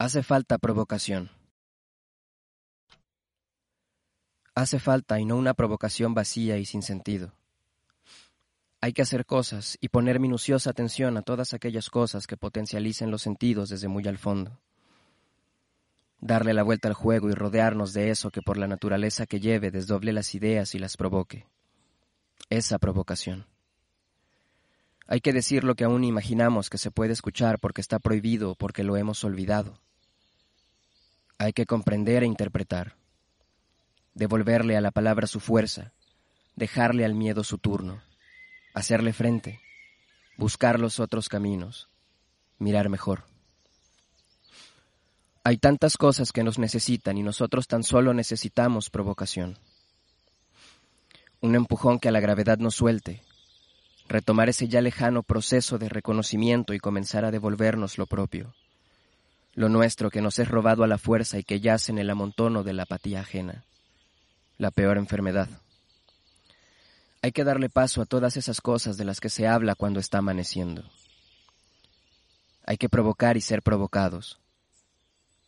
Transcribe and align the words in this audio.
Hace 0.00 0.22
falta 0.22 0.58
provocación. 0.58 1.28
Hace 4.54 4.78
falta 4.78 5.18
y 5.18 5.24
no 5.24 5.36
una 5.36 5.54
provocación 5.54 6.14
vacía 6.14 6.56
y 6.56 6.66
sin 6.66 6.82
sentido. 6.82 7.34
Hay 8.80 8.92
que 8.92 9.02
hacer 9.02 9.26
cosas 9.26 9.76
y 9.80 9.88
poner 9.88 10.20
minuciosa 10.20 10.70
atención 10.70 11.16
a 11.16 11.22
todas 11.22 11.52
aquellas 11.52 11.90
cosas 11.90 12.28
que 12.28 12.36
potencialicen 12.36 13.10
los 13.10 13.22
sentidos 13.22 13.70
desde 13.70 13.88
muy 13.88 14.06
al 14.06 14.18
fondo. 14.18 14.60
Darle 16.20 16.54
la 16.54 16.62
vuelta 16.62 16.86
al 16.86 16.94
juego 16.94 17.28
y 17.28 17.32
rodearnos 17.32 17.92
de 17.92 18.10
eso 18.10 18.30
que 18.30 18.40
por 18.40 18.56
la 18.56 18.68
naturaleza 18.68 19.26
que 19.26 19.40
lleve 19.40 19.72
desdoble 19.72 20.12
las 20.12 20.32
ideas 20.32 20.76
y 20.76 20.78
las 20.78 20.96
provoque. 20.96 21.44
Esa 22.50 22.78
provocación. 22.78 23.46
Hay 25.08 25.20
que 25.20 25.32
decir 25.32 25.64
lo 25.64 25.74
que 25.74 25.82
aún 25.82 26.04
imaginamos 26.04 26.70
que 26.70 26.78
se 26.78 26.92
puede 26.92 27.14
escuchar 27.14 27.58
porque 27.58 27.80
está 27.80 27.98
prohibido 27.98 28.52
o 28.52 28.54
porque 28.54 28.84
lo 28.84 28.96
hemos 28.96 29.24
olvidado 29.24 29.80
hay 31.38 31.52
que 31.52 31.66
comprender 31.66 32.24
e 32.24 32.26
interpretar, 32.26 32.96
devolverle 34.14 34.76
a 34.76 34.80
la 34.80 34.90
palabra 34.90 35.28
su 35.28 35.38
fuerza, 35.38 35.92
dejarle 36.56 37.04
al 37.04 37.14
miedo 37.14 37.44
su 37.44 37.58
turno, 37.58 38.02
hacerle 38.74 39.12
frente, 39.12 39.60
buscar 40.36 40.80
los 40.80 40.98
otros 40.98 41.28
caminos, 41.28 41.88
mirar 42.58 42.88
mejor. 42.88 43.24
Hay 45.44 45.58
tantas 45.58 45.96
cosas 45.96 46.32
que 46.32 46.42
nos 46.42 46.58
necesitan 46.58 47.16
y 47.16 47.22
nosotros 47.22 47.68
tan 47.68 47.84
solo 47.84 48.12
necesitamos 48.12 48.90
provocación. 48.90 49.58
Un 51.40 51.54
empujón 51.54 52.00
que 52.00 52.08
a 52.08 52.12
la 52.12 52.20
gravedad 52.20 52.58
nos 52.58 52.74
suelte, 52.74 53.22
retomar 54.08 54.48
ese 54.48 54.66
ya 54.66 54.82
lejano 54.82 55.22
proceso 55.22 55.78
de 55.78 55.88
reconocimiento 55.88 56.74
y 56.74 56.80
comenzar 56.80 57.24
a 57.24 57.30
devolvernos 57.30 57.96
lo 57.96 58.06
propio 58.06 58.54
lo 59.58 59.68
nuestro 59.68 60.08
que 60.08 60.22
nos 60.22 60.38
es 60.38 60.46
robado 60.46 60.84
a 60.84 60.86
la 60.86 60.98
fuerza 60.98 61.36
y 61.36 61.42
que 61.42 61.58
yace 61.58 61.90
en 61.90 61.98
el 61.98 62.10
amontono 62.10 62.62
de 62.62 62.72
la 62.72 62.84
apatía 62.84 63.22
ajena, 63.22 63.64
la 64.56 64.70
peor 64.70 64.98
enfermedad. 64.98 65.48
Hay 67.22 67.32
que 67.32 67.42
darle 67.42 67.68
paso 67.68 68.00
a 68.00 68.06
todas 68.06 68.36
esas 68.36 68.60
cosas 68.60 68.96
de 68.96 69.04
las 69.04 69.18
que 69.18 69.28
se 69.28 69.48
habla 69.48 69.74
cuando 69.74 69.98
está 69.98 70.18
amaneciendo. 70.18 70.88
Hay 72.66 72.76
que 72.76 72.88
provocar 72.88 73.36
y 73.36 73.40
ser 73.40 73.62
provocados, 73.62 74.38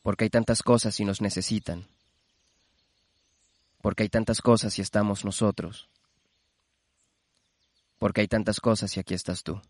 porque 0.03 0.25
hay 0.25 0.31
tantas 0.31 0.65
cosas 0.65 0.99
y 0.99 1.05
nos 1.05 1.21
necesitan, 1.21 1.87
porque 3.81 4.03
hay 4.03 4.09
tantas 4.09 4.41
cosas 4.41 4.77
y 4.81 4.83
estamos 4.83 5.25
nosotros, 5.25 5.89
porque 8.01 8.23
hay 8.23 8.27
tantas 8.27 8.59
cosas 8.59 8.97
y 8.97 8.99
aquí 8.99 9.15
estás 9.15 9.45
tú. 9.45 9.63